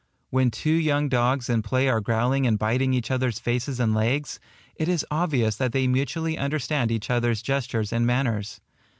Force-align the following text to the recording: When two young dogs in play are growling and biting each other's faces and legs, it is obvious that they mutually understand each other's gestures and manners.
When 0.31 0.49
two 0.49 0.73
young 0.73 1.09
dogs 1.09 1.47
in 1.47 1.61
play 1.61 1.87
are 1.87 2.01
growling 2.01 2.47
and 2.47 2.57
biting 2.57 2.91
each 2.91 3.11
other's 3.11 3.37
faces 3.37 3.79
and 3.79 3.93
legs, 3.93 4.39
it 4.75 4.87
is 4.89 5.05
obvious 5.11 5.57
that 5.57 5.73
they 5.73 5.85
mutually 5.87 6.39
understand 6.39 6.89
each 6.89 7.11
other's 7.11 7.43
gestures 7.43 7.93
and 7.93 8.03
manners. 8.07 8.61